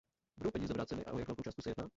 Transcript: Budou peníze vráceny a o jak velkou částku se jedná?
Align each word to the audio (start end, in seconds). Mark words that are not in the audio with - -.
Budou 0.37 0.51
peníze 0.51 0.73
vráceny 0.73 1.05
a 1.05 1.11
o 1.11 1.17
jak 1.19 1.27
velkou 1.27 1.43
částku 1.43 1.61
se 1.61 1.69
jedná? 1.69 1.89